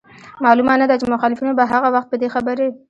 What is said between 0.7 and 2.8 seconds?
نه ده چي مخالفينو به هغه وخت په دې خبري